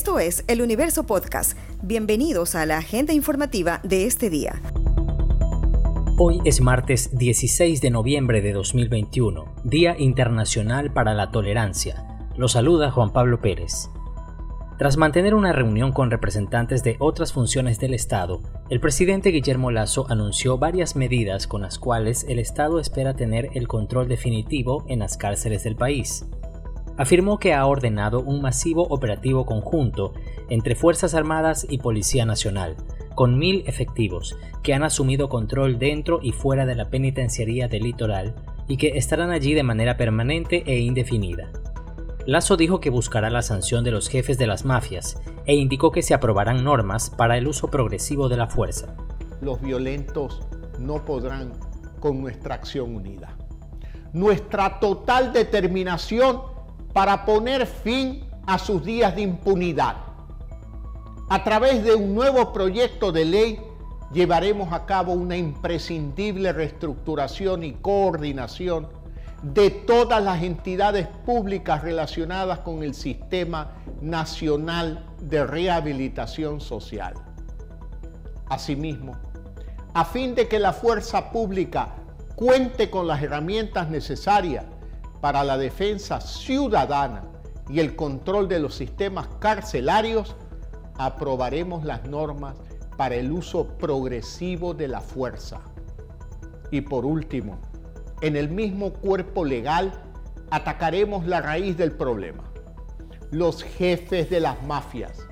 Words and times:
Esto 0.00 0.18
es 0.18 0.44
El 0.48 0.62
Universo 0.62 1.04
Podcast. 1.04 1.58
Bienvenidos 1.82 2.54
a 2.54 2.64
la 2.64 2.78
agenda 2.78 3.12
informativa 3.12 3.80
de 3.82 4.06
este 4.06 4.30
día. 4.30 4.62
Hoy 6.16 6.40
es 6.46 6.62
martes 6.62 7.18
16 7.18 7.82
de 7.82 7.90
noviembre 7.90 8.40
de 8.40 8.54
2021, 8.54 9.56
Día 9.62 9.96
Internacional 9.98 10.90
para 10.90 11.12
la 11.12 11.30
Tolerancia. 11.30 12.02
Lo 12.34 12.48
saluda 12.48 12.90
Juan 12.90 13.12
Pablo 13.12 13.42
Pérez. 13.42 13.90
Tras 14.78 14.96
mantener 14.96 15.34
una 15.34 15.52
reunión 15.52 15.92
con 15.92 16.10
representantes 16.10 16.82
de 16.82 16.96
otras 16.98 17.34
funciones 17.34 17.78
del 17.78 17.92
Estado, 17.92 18.40
el 18.70 18.80
presidente 18.80 19.28
Guillermo 19.28 19.70
Lazo 19.70 20.06
anunció 20.08 20.56
varias 20.56 20.96
medidas 20.96 21.46
con 21.46 21.60
las 21.60 21.78
cuales 21.78 22.24
el 22.26 22.38
Estado 22.38 22.80
espera 22.80 23.12
tener 23.12 23.50
el 23.52 23.68
control 23.68 24.08
definitivo 24.08 24.86
en 24.88 25.00
las 25.00 25.18
cárceles 25.18 25.62
del 25.62 25.76
país. 25.76 26.24
Afirmó 27.00 27.38
que 27.38 27.54
ha 27.54 27.64
ordenado 27.64 28.20
un 28.20 28.42
masivo 28.42 28.82
operativo 28.90 29.46
conjunto 29.46 30.12
entre 30.50 30.74
Fuerzas 30.74 31.14
Armadas 31.14 31.66
y 31.66 31.78
Policía 31.78 32.26
Nacional, 32.26 32.76
con 33.14 33.38
mil 33.38 33.64
efectivos, 33.66 34.36
que 34.62 34.74
han 34.74 34.82
asumido 34.82 35.30
control 35.30 35.78
dentro 35.78 36.20
y 36.22 36.32
fuera 36.32 36.66
de 36.66 36.74
la 36.74 36.90
penitenciaría 36.90 37.68
del 37.68 37.84
litoral 37.84 38.34
y 38.68 38.76
que 38.76 38.98
estarán 38.98 39.30
allí 39.30 39.54
de 39.54 39.62
manera 39.62 39.96
permanente 39.96 40.62
e 40.66 40.80
indefinida. 40.80 41.50
Lazo 42.26 42.58
dijo 42.58 42.80
que 42.80 42.90
buscará 42.90 43.30
la 43.30 43.40
sanción 43.40 43.82
de 43.82 43.92
los 43.92 44.10
jefes 44.10 44.36
de 44.36 44.46
las 44.46 44.66
mafias 44.66 45.18
e 45.46 45.54
indicó 45.54 45.92
que 45.92 46.02
se 46.02 46.12
aprobarán 46.12 46.64
normas 46.64 47.08
para 47.08 47.38
el 47.38 47.48
uso 47.48 47.70
progresivo 47.70 48.28
de 48.28 48.36
la 48.36 48.46
fuerza. 48.46 48.94
Los 49.40 49.58
violentos 49.62 50.42
no 50.78 51.02
podrán 51.06 51.52
con 51.98 52.20
nuestra 52.20 52.56
acción 52.56 52.94
unida. 52.94 53.38
Nuestra 54.12 54.80
total 54.80 55.32
determinación 55.32 56.49
para 56.92 57.24
poner 57.24 57.66
fin 57.66 58.24
a 58.46 58.58
sus 58.58 58.84
días 58.84 59.14
de 59.14 59.22
impunidad. 59.22 59.96
A 61.28 61.44
través 61.44 61.84
de 61.84 61.94
un 61.94 62.14
nuevo 62.14 62.52
proyecto 62.52 63.12
de 63.12 63.24
ley 63.24 63.60
llevaremos 64.12 64.72
a 64.72 64.86
cabo 64.86 65.12
una 65.12 65.36
imprescindible 65.36 66.52
reestructuración 66.52 67.62
y 67.62 67.74
coordinación 67.74 68.88
de 69.42 69.70
todas 69.70 70.22
las 70.22 70.42
entidades 70.42 71.06
públicas 71.24 71.82
relacionadas 71.82 72.58
con 72.58 72.82
el 72.82 72.94
Sistema 72.94 73.70
Nacional 74.00 75.06
de 75.22 75.46
Rehabilitación 75.46 76.60
Social. 76.60 77.14
Asimismo, 78.48 79.16
a 79.94 80.04
fin 80.04 80.34
de 80.34 80.48
que 80.48 80.58
la 80.58 80.72
fuerza 80.72 81.30
pública 81.30 81.94
cuente 82.34 82.90
con 82.90 83.06
las 83.06 83.22
herramientas 83.22 83.88
necesarias 83.88 84.64
para 85.20 85.44
la 85.44 85.58
defensa 85.58 86.20
ciudadana 86.20 87.24
y 87.68 87.80
el 87.80 87.94
control 87.94 88.48
de 88.48 88.58
los 88.58 88.74
sistemas 88.74 89.28
carcelarios, 89.38 90.34
aprobaremos 90.96 91.84
las 91.84 92.04
normas 92.06 92.56
para 92.96 93.14
el 93.14 93.32
uso 93.32 93.66
progresivo 93.78 94.74
de 94.74 94.88
la 94.88 95.00
fuerza. 95.00 95.60
Y 96.70 96.82
por 96.82 97.06
último, 97.06 97.58
en 98.20 98.36
el 98.36 98.50
mismo 98.50 98.92
cuerpo 98.92 99.44
legal, 99.44 99.92
atacaremos 100.50 101.26
la 101.26 101.40
raíz 101.40 101.76
del 101.76 101.92
problema, 101.92 102.44
los 103.30 103.62
jefes 103.62 104.28
de 104.28 104.40
las 104.40 104.62
mafias. 104.64 105.26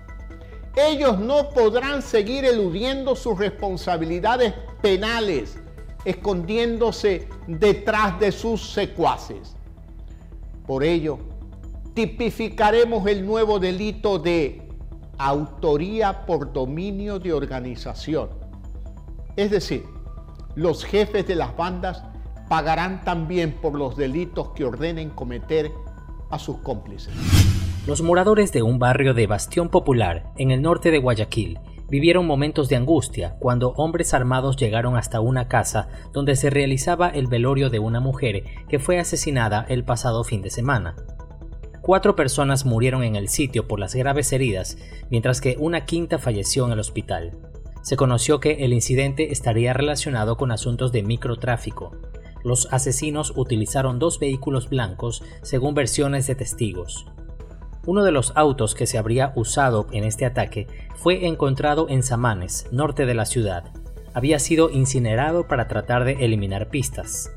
Ellos 0.77 1.19
no 1.19 1.51
podrán 1.51 2.03
seguir 2.03 2.45
eludiendo 2.45 3.17
sus 3.17 3.37
responsabilidades 3.37 4.55
penales, 4.81 5.59
escondiéndose 6.05 7.29
detrás 7.49 8.19
de 8.21 8.31
sus 8.31 8.71
secuaces. 8.71 9.58
Por 10.69 10.85
ello, 10.85 11.19
tipificaremos 11.95 13.07
el 13.07 13.25
nuevo 13.25 13.59
delito 13.59 14.19
de 14.19 14.69
autoría 15.17 16.27
por 16.27 16.53
dominio 16.53 17.19
de 17.19 17.33
organización. 17.33 18.29
Es 19.35 19.51
decir, 19.51 19.85
los 20.57 20.85
jefes 20.85 21.27
de 21.27 21.37
las 21.37 21.57
bandas 21.57 22.05
pagarán 22.51 23.03
también 23.03 23.53
por 23.63 23.79
los 23.79 23.97
delitos 23.97 24.51
que 24.51 24.67
ordenen 24.67 25.09
cometer 25.09 25.73
a 26.29 26.39
sus 26.39 26.59
cómplices. 26.59 27.15
Los 27.87 28.03
moradores 28.03 28.53
de 28.53 28.63
un 28.63 28.79
barrio 28.79 29.15
de 29.15 29.27
Bastión 29.27 29.71
Popular, 29.71 30.35
en 30.37 30.51
el 30.51 30.61
norte 30.61 30.91
de 30.91 30.99
Guayaquil, 30.99 31.59
vivieron 31.89 32.27
momentos 32.27 32.69
de 32.69 32.77
angustia 32.77 33.37
cuando 33.39 33.71
hombres 33.71 34.15
armados 34.15 34.57
llegaron 34.57 34.97
hasta 34.97 35.21
una 35.21 35.49
casa 35.49 35.89
donde 36.13 36.37
se 36.37 36.51
realizaba 36.51 37.09
el 37.09 37.27
velorio 37.27 37.71
de 37.71 37.79
una 37.79 38.01
mujer 38.01 38.45
que 38.69 38.79
fue 38.79 38.99
asesinada 38.99 39.65
el 39.69 39.85
pasado 39.85 40.25
fin 40.25 40.43
de 40.43 40.51
semana. 40.51 40.97
Cuatro 41.81 42.17
personas 42.17 42.67
murieron 42.67 43.03
en 43.03 43.17
el 43.17 43.29
sitio 43.29 43.67
por 43.67 43.81
las 43.81 43.95
graves 43.95 44.33
heridas, 44.33 44.77
mientras 45.11 45.41
que 45.41 45.57
una 45.59 45.87
quinta 45.87 46.19
falleció 46.19 46.67
en 46.67 46.73
el 46.73 46.81
hospital. 46.81 47.39
Se 47.83 47.97
conoció 47.97 48.41
que 48.41 48.65
el 48.65 48.73
incidente 48.73 49.33
estaría 49.33 49.73
relacionado 49.73 50.37
con 50.37 50.53
asuntos 50.53 50.93
de 50.93 51.03
microtráfico 51.03 51.93
los 52.45 52.69
asesinos 52.73 53.33
utilizaron 53.37 53.99
dos 53.99 54.19
vehículos 54.19 54.69
blancos 54.69 55.23
según 55.43 55.75
versiones 55.75 56.27
de 56.27 56.35
testigos. 56.35 57.07
Uno 57.89 58.05
de 58.05 58.13
los 58.13 58.33
autos 58.37 58.75
que 58.75 58.87
se 58.87 58.99
habría 58.99 59.33
usado 59.35 59.87
en 59.93 60.05
este 60.05 60.27
ataque 60.27 60.67
fue 60.95 61.27
encontrado 61.27 61.87
en 61.89 62.03
Samanes, 62.03 62.67
norte 62.71 63.07
de 63.07 63.15
la 63.15 63.25
ciudad. 63.25 63.65
Había 64.13 64.39
sido 64.41 64.69
incinerado 64.69 65.49
para 65.49 65.69
tratar 65.69 66.05
de 66.05 66.23
eliminar 66.23 66.69
pistas. 66.69 67.33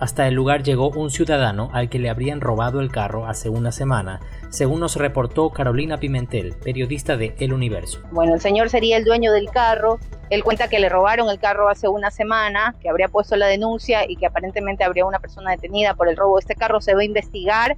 Hasta 0.00 0.26
el 0.26 0.34
lugar 0.34 0.64
llegó 0.64 0.90
un 0.90 1.12
ciudadano 1.12 1.70
al 1.72 1.88
que 1.88 2.00
le 2.00 2.10
habrían 2.10 2.40
robado 2.40 2.80
el 2.80 2.90
carro 2.90 3.28
hace 3.28 3.48
una 3.48 3.70
semana, 3.70 4.18
según 4.48 4.80
nos 4.80 4.96
reportó 4.96 5.50
Carolina 5.50 5.98
Pimentel, 5.98 6.56
periodista 6.64 7.16
de 7.16 7.36
El 7.38 7.52
Universo. 7.52 8.00
Bueno, 8.10 8.34
el 8.34 8.40
señor 8.40 8.70
sería 8.70 8.96
el 8.96 9.04
dueño 9.04 9.30
del 9.30 9.50
carro. 9.50 10.00
Él 10.30 10.42
cuenta 10.42 10.66
que 10.66 10.80
le 10.80 10.88
robaron 10.88 11.30
el 11.30 11.38
carro 11.38 11.68
hace 11.68 11.86
una 11.86 12.10
semana, 12.10 12.74
que 12.80 12.88
habría 12.88 13.06
puesto 13.06 13.36
la 13.36 13.46
denuncia 13.46 14.10
y 14.10 14.16
que 14.16 14.26
aparentemente 14.26 14.82
habría 14.82 15.06
una 15.06 15.20
persona 15.20 15.52
detenida 15.52 15.94
por 15.94 16.08
el 16.08 16.16
robo 16.16 16.40
este 16.40 16.56
carro. 16.56 16.80
Se 16.80 16.92
va 16.92 17.02
a 17.02 17.04
investigar 17.04 17.76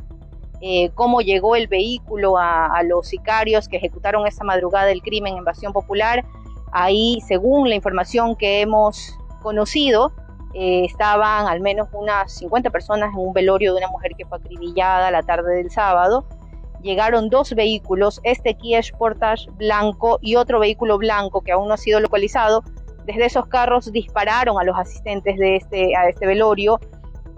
eh, 0.61 0.91
cómo 0.95 1.21
llegó 1.21 1.57
el 1.57 1.67
vehículo 1.69 2.39
a, 2.39 2.83
los 2.85 3.09
sicarios 3.09 3.69
que 3.69 3.77
ejecutaron 3.77 4.27
esta 4.27 4.45
madrugada 4.45 4.91
el 4.91 5.03
crimen 5.03 5.35
en 5.35 5.39
Invasión 5.39 5.73
Popular. 5.73 6.25
Ahí, 6.73 7.21
según 7.27 7.69
la 7.69 7.75
información 7.75 8.37
que 8.37 8.61
hemos 8.61 9.19
conocido, 9.43 10.13
eh, 10.55 10.85
estaban 10.85 11.47
al 11.47 11.61
menos 11.61 11.89
unas 11.93 12.33
50 12.33 12.71
personas 12.71 13.11
en 13.13 13.19
un 13.19 13.33
velorio 13.33 13.75
de 13.75 13.79
una 13.79 13.89
mujer 13.89 14.13
que 14.17 14.25
fue 14.25 14.39
acribillada 14.39 15.11
la 15.11 15.23
tarde 15.23 15.57
del 15.57 15.71
sábado. 15.71 16.25
Llegaron 16.83 17.31
dos 17.31 17.55
vehículos, 17.55 18.21
este 18.25 18.55
Kia 18.55 18.83
Sportage 18.83 19.51
blanco 19.53 20.19
y 20.21 20.37
otro 20.37 20.61
vehículo 20.61 20.99
blanco 20.99 21.41
que 21.41 21.53
aún 21.53 21.69
no 21.69 21.75
ha 21.75 21.79
sido 21.79 21.99
localizado. 21.99 22.63
Desde 23.07 23.25
esos 23.25 23.47
carros 23.47 23.91
dispararon 23.91 24.59
a 24.59 24.65
los 24.65 24.79
asistentes 24.79 25.39
de 25.39 25.57
este, 25.57 25.97
a 25.97 26.09
este 26.09 26.27
velorio. 26.27 26.79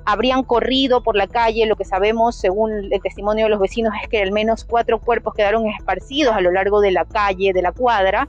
Habrían 0.07 0.43
corrido 0.45 1.03
por 1.03 1.17
la 1.17 1.27
calle. 1.27 1.67
Lo 1.67 1.77
que 1.77 1.85
sabemos, 1.85 2.37
según 2.37 2.73
el 2.73 3.03
testimonio 3.03 3.47
de 3.47 3.51
los 3.51 3.61
vecinos, 3.61 3.93
es 4.03 4.09
que 4.09 4.23
al 4.23 4.33
menos 4.33 4.65
cuatro 4.65 5.01
cuerpos 5.01 5.35
quedaron 5.35 5.67
esparcidos 5.67 6.35
a 6.35 6.41
lo 6.41 6.51
largo 6.53 6.81
de 6.81 6.93
la 6.93 7.05
calle, 7.05 7.53
de 7.53 7.61
la 7.61 7.73
cuadra. 7.73 8.29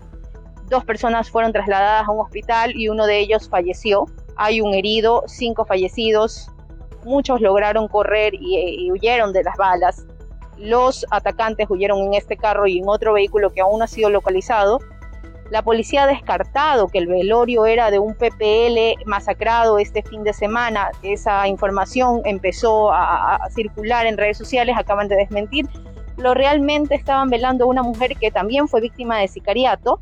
Dos 0.69 0.83
personas 0.83 1.29
fueron 1.29 1.53
trasladadas 1.53 2.07
a 2.07 2.11
un 2.11 2.19
hospital 2.19 2.75
y 2.75 2.89
uno 2.89 3.05
de 3.05 3.19
ellos 3.19 3.47
falleció 3.47 4.05
hay 4.37 4.61
un 4.61 4.73
herido, 4.73 5.23
cinco 5.25 5.65
fallecidos, 5.65 6.49
muchos 7.03 7.41
lograron 7.41 7.87
correr 7.87 8.33
y, 8.35 8.89
huyeron 8.91 9.33
de 9.33 9.43
las 9.43 9.57
balas. 9.57 10.05
Los 10.57 11.05
atacantes 11.09 11.67
huyeron 11.69 11.99
en 12.01 12.13
este 12.13 12.37
carro 12.37 12.67
y 12.67 12.79
en 12.79 12.87
otro 12.87 13.13
vehículo 13.13 13.49
que 13.49 13.61
aún 13.61 13.79
no 13.79 13.85
ha 13.85 13.87
sido 13.87 14.09
localizado. 14.09 14.79
La 15.49 15.61
policía 15.61 16.03
ha 16.03 16.07
descartado 16.07 16.89
que 16.89 16.97
el 16.97 17.07
velorio 17.07 17.65
era 17.65 17.89
de 17.89 17.99
un 17.99 18.15
PPL 18.15 19.01
masacrado 19.05 19.79
este 19.79 20.03
fin 20.03 20.23
de 20.23 20.33
semana. 20.33 20.89
Esa 21.03 21.47
información 21.47 22.21
empezó 22.25 22.91
a, 22.91 23.39
circular 23.49 24.05
en 24.05 24.17
redes 24.17 24.37
sociales, 24.37 24.75
acaban 24.77 25.07
de 25.07 25.15
desmentir. 25.15 25.67
Lo 26.17 26.33
realmente 26.33 26.95
estaban 26.95 27.29
velando 27.29 27.65
a 27.65 27.67
una 27.67 27.83
mujer 27.83 28.17
que 28.17 28.29
también 28.29 28.67
fue 28.67 28.81
víctima 28.81 29.19
de 29.19 29.27
sicariato. 29.27 30.01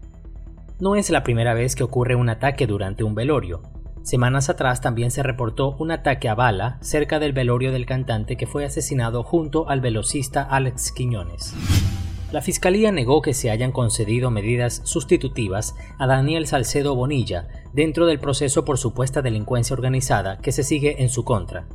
No 0.80 0.96
es 0.96 1.10
la 1.10 1.24
primera 1.24 1.54
vez 1.54 1.76
que 1.76 1.84
ocurre 1.84 2.16
un 2.16 2.30
ataque 2.30 2.66
durante 2.66 3.04
un 3.04 3.14
velorio. 3.14 3.62
Semanas 4.02 4.50
atrás 4.50 4.82
también 4.82 5.12
se 5.12 5.24
reportó 5.24 5.76
un 5.80 5.92
ataque 5.92 6.28
a 6.28 6.36
bala 6.36 6.78
cerca 6.82 7.20
del 7.20 7.34
velorio 7.34 7.72
del 7.72 7.86
cantante 7.86 8.36
que 8.36 8.48
fue 8.48 8.66
asesinado 8.66 9.24
junto 9.24 9.70
al 9.70 9.82
velocista 9.82 10.44
Alex 10.44 10.92
Quiñones. 10.92 11.56
La 12.36 12.42
Fiscalía 12.42 12.92
negó 12.92 13.22
que 13.22 13.34
se 13.34 13.50
hayan 13.50 13.72
concedido 13.72 14.30
medidas 14.30 14.82
sustitutivas 14.84 15.74
a 15.98 16.06
Daniel 16.06 16.48
Salcedo 16.48 16.94
Bonilla 16.94 17.48
dentro 17.72 18.08
del 18.08 18.20
proceso 18.20 18.66
por 18.66 18.78
supuesta 18.78 19.22
delincuencia 19.22 19.74
organizada 19.74 20.40
que 20.40 20.52
se 20.52 20.64
sigue 20.64 21.02
en 21.02 21.08
su 21.08 21.24
contra. 21.24 21.66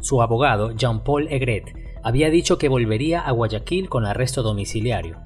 Su 0.00 0.20
abogado, 0.20 0.72
Jean-Paul 0.72 1.28
Egret, 1.28 1.74
había 2.02 2.28
dicho 2.28 2.58
que 2.58 2.68
volvería 2.68 3.22
a 3.22 3.30
Guayaquil 3.30 3.88
con 3.88 4.04
arresto 4.04 4.42
domiciliario. 4.42 5.16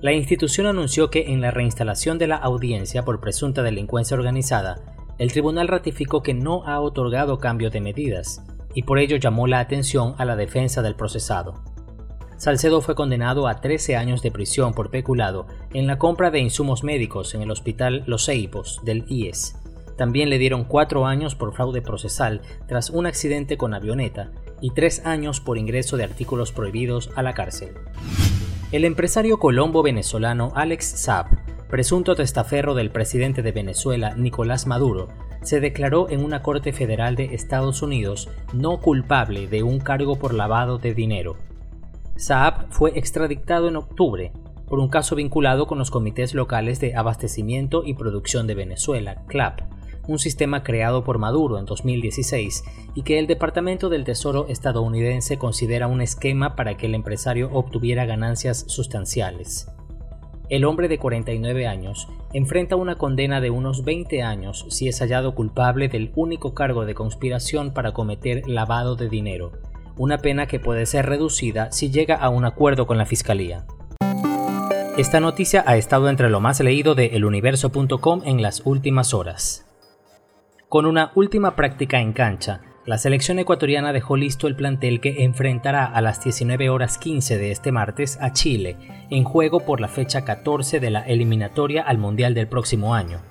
La 0.00 0.14
institución 0.14 0.68
anunció 0.68 1.10
que 1.10 1.30
en 1.30 1.42
la 1.42 1.50
reinstalación 1.50 2.16
de 2.16 2.28
la 2.28 2.36
audiencia 2.36 3.04
por 3.04 3.20
presunta 3.20 3.62
delincuencia 3.62 4.16
organizada 4.16 4.80
el 5.18 5.32
tribunal 5.32 5.68
ratificó 5.68 6.22
que 6.22 6.32
no 6.32 6.64
ha 6.64 6.80
otorgado 6.80 7.40
cambio 7.40 7.68
de 7.68 7.82
medidas 7.82 8.42
y 8.72 8.84
por 8.84 8.98
ello 8.98 9.18
llamó 9.18 9.46
la 9.46 9.60
atención 9.60 10.14
a 10.16 10.24
la 10.24 10.34
defensa 10.34 10.80
del 10.80 10.94
procesado. 10.94 11.73
Salcedo 12.36 12.80
fue 12.80 12.94
condenado 12.94 13.46
a 13.46 13.60
13 13.60 13.96
años 13.96 14.22
de 14.22 14.30
prisión 14.30 14.74
por 14.74 14.90
peculado 14.90 15.46
en 15.72 15.86
la 15.86 15.98
compra 15.98 16.30
de 16.30 16.40
insumos 16.40 16.82
médicos 16.82 17.34
en 17.34 17.42
el 17.42 17.50
hospital 17.50 18.02
Los 18.06 18.26
Ceibos 18.26 18.80
del 18.84 19.04
IES. 19.08 19.56
También 19.96 20.28
le 20.28 20.38
dieron 20.38 20.64
cuatro 20.64 21.06
años 21.06 21.34
por 21.34 21.54
fraude 21.54 21.80
procesal 21.80 22.42
tras 22.66 22.90
un 22.90 23.06
accidente 23.06 23.56
con 23.56 23.74
avioneta 23.74 24.32
y 24.60 24.70
tres 24.70 25.06
años 25.06 25.40
por 25.40 25.58
ingreso 25.58 25.96
de 25.96 26.04
artículos 26.04 26.50
prohibidos 26.52 27.10
a 27.14 27.22
la 27.22 27.34
cárcel. 27.34 27.74
El 28.72 28.84
empresario 28.84 29.38
colombo 29.38 29.82
venezolano 29.82 30.52
Alex 30.56 30.84
Saab, 30.84 31.26
presunto 31.68 32.16
testaferro 32.16 32.74
del 32.74 32.90
presidente 32.90 33.42
de 33.42 33.52
Venezuela 33.52 34.14
Nicolás 34.16 34.66
Maduro, 34.66 35.08
se 35.42 35.60
declaró 35.60 36.08
en 36.10 36.24
una 36.24 36.42
corte 36.42 36.72
federal 36.72 37.14
de 37.14 37.34
Estados 37.34 37.82
Unidos 37.82 38.28
no 38.52 38.80
culpable 38.80 39.46
de 39.46 39.62
un 39.62 39.78
cargo 39.78 40.16
por 40.16 40.34
lavado 40.34 40.78
de 40.78 40.94
dinero. 40.94 41.36
Saab 42.16 42.70
fue 42.70 42.92
extraditado 42.96 43.68
en 43.68 43.76
octubre 43.76 44.32
por 44.66 44.78
un 44.78 44.88
caso 44.88 45.14
vinculado 45.14 45.66
con 45.66 45.78
los 45.78 45.90
comités 45.90 46.34
locales 46.34 46.80
de 46.80 46.94
abastecimiento 46.96 47.84
y 47.84 47.94
producción 47.94 48.46
de 48.46 48.54
Venezuela, 48.54 49.22
CLAP, 49.26 49.60
un 50.08 50.18
sistema 50.18 50.62
creado 50.62 51.04
por 51.04 51.18
Maduro 51.18 51.58
en 51.58 51.64
2016 51.64 52.64
y 52.94 53.02
que 53.02 53.18
el 53.18 53.26
Departamento 53.26 53.88
del 53.88 54.04
Tesoro 54.04 54.46
estadounidense 54.48 55.38
considera 55.38 55.86
un 55.86 56.00
esquema 56.00 56.56
para 56.56 56.76
que 56.76 56.86
el 56.86 56.94
empresario 56.94 57.50
obtuviera 57.52 58.04
ganancias 58.04 58.64
sustanciales. 58.68 59.68
El 60.50 60.64
hombre 60.64 60.88
de 60.88 60.98
49 60.98 61.66
años 61.66 62.08
enfrenta 62.32 62.76
una 62.76 62.96
condena 62.96 63.40
de 63.40 63.50
unos 63.50 63.84
20 63.84 64.22
años 64.22 64.66
si 64.68 64.88
es 64.88 64.98
hallado 65.00 65.34
culpable 65.34 65.88
del 65.88 66.12
único 66.16 66.52
cargo 66.52 66.84
de 66.84 66.94
conspiración 66.94 67.72
para 67.72 67.92
cometer 67.92 68.46
lavado 68.46 68.94
de 68.94 69.08
dinero, 69.08 69.52
una 69.96 70.18
pena 70.18 70.46
que 70.46 70.60
puede 70.60 70.86
ser 70.86 71.06
reducida 71.06 71.70
si 71.72 71.90
llega 71.90 72.16
a 72.16 72.28
un 72.28 72.44
acuerdo 72.44 72.86
con 72.86 72.98
la 72.98 73.06
Fiscalía. 73.06 73.64
Esta 74.96 75.18
noticia 75.18 75.64
ha 75.66 75.76
estado 75.76 76.08
entre 76.08 76.30
lo 76.30 76.40
más 76.40 76.60
leído 76.60 76.94
de 76.94 77.06
eluniverso.com 77.16 78.22
en 78.24 78.42
las 78.42 78.62
últimas 78.64 79.12
horas. 79.12 79.66
Con 80.68 80.86
una 80.86 81.10
última 81.14 81.56
práctica 81.56 82.00
en 82.00 82.12
cancha, 82.12 82.60
la 82.86 82.98
selección 82.98 83.38
ecuatoriana 83.38 83.92
dejó 83.92 84.16
listo 84.16 84.46
el 84.46 84.56
plantel 84.56 85.00
que 85.00 85.24
enfrentará 85.24 85.86
a 85.86 86.00
las 86.02 86.22
19 86.22 86.68
horas 86.68 86.98
15 86.98 87.38
de 87.38 87.50
este 87.50 87.72
martes 87.72 88.18
a 88.20 88.32
Chile, 88.32 88.76
en 89.08 89.24
juego 89.24 89.60
por 89.60 89.80
la 89.80 89.88
fecha 89.88 90.24
14 90.24 90.80
de 90.80 90.90
la 90.90 91.00
eliminatoria 91.00 91.82
al 91.82 91.96
Mundial 91.96 92.34
del 92.34 92.46
próximo 92.46 92.94
año. 92.94 93.22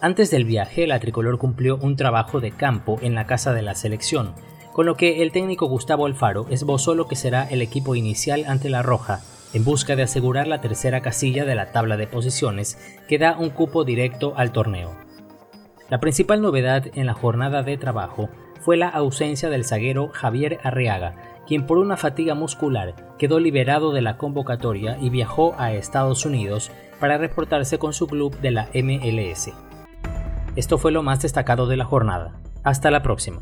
Antes 0.00 0.30
del 0.30 0.44
viaje, 0.44 0.86
la 0.86 1.00
tricolor 1.00 1.38
cumplió 1.38 1.76
un 1.76 1.96
trabajo 1.96 2.40
de 2.40 2.52
campo 2.52 2.98
en 3.02 3.16
la 3.16 3.26
casa 3.26 3.52
de 3.52 3.62
la 3.62 3.74
selección, 3.74 4.34
con 4.78 4.86
lo 4.86 4.94
que 4.94 5.24
el 5.24 5.32
técnico 5.32 5.66
Gustavo 5.66 6.06
Alfaro 6.06 6.46
esbozó 6.50 6.94
lo 6.94 7.08
que 7.08 7.16
será 7.16 7.42
el 7.48 7.62
equipo 7.62 7.96
inicial 7.96 8.44
ante 8.46 8.70
la 8.70 8.80
Roja, 8.80 9.22
en 9.52 9.64
busca 9.64 9.96
de 9.96 10.04
asegurar 10.04 10.46
la 10.46 10.60
tercera 10.60 11.00
casilla 11.00 11.44
de 11.44 11.56
la 11.56 11.72
tabla 11.72 11.96
de 11.96 12.06
posiciones 12.06 12.78
que 13.08 13.18
da 13.18 13.36
un 13.36 13.50
cupo 13.50 13.82
directo 13.82 14.34
al 14.36 14.52
torneo. 14.52 14.92
La 15.90 15.98
principal 15.98 16.40
novedad 16.40 16.86
en 16.94 17.06
la 17.06 17.14
jornada 17.14 17.64
de 17.64 17.76
trabajo 17.76 18.28
fue 18.60 18.76
la 18.76 18.88
ausencia 18.88 19.50
del 19.50 19.64
zaguero 19.64 20.10
Javier 20.12 20.60
Arriaga, 20.62 21.16
quien 21.44 21.66
por 21.66 21.78
una 21.78 21.96
fatiga 21.96 22.36
muscular 22.36 23.16
quedó 23.18 23.40
liberado 23.40 23.90
de 23.90 24.02
la 24.02 24.16
convocatoria 24.16 24.96
y 25.00 25.10
viajó 25.10 25.56
a 25.58 25.72
Estados 25.72 26.24
Unidos 26.24 26.70
para 27.00 27.18
reportarse 27.18 27.80
con 27.80 27.92
su 27.92 28.06
club 28.06 28.38
de 28.38 28.52
la 28.52 28.68
MLS. 28.74 29.50
Esto 30.54 30.78
fue 30.78 30.92
lo 30.92 31.02
más 31.02 31.20
destacado 31.20 31.66
de 31.66 31.76
la 31.76 31.84
jornada. 31.84 32.40
Hasta 32.62 32.92
la 32.92 33.02
próxima. 33.02 33.40